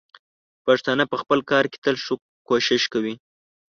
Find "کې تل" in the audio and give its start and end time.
1.71-1.95